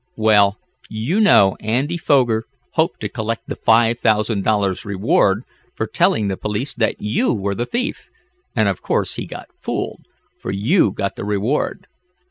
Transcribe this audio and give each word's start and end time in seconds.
"Well, 0.17 0.57
you 0.89 1.19
know 1.21 1.55
Andy 1.59 1.95
Foger 1.95 2.45
hoped 2.71 3.01
to 3.01 3.07
collect 3.07 3.43
the 3.47 3.55
five 3.55 3.99
thousand 3.99 4.43
dollars 4.43 4.83
reward 4.83 5.43
for 5.75 5.85
telling 5.85 6.27
the 6.27 6.35
police 6.37 6.73
that 6.73 6.95
you 6.97 7.31
were 7.31 7.53
the 7.53 7.67
thief, 7.67 8.09
and 8.55 8.67
of 8.67 8.81
course 8.81 9.17
he 9.17 9.27
got 9.27 9.49
fooled, 9.59 10.07
for 10.39 10.49
you 10.51 10.91
got 10.91 11.17
the 11.17 11.23
reward. 11.23 11.85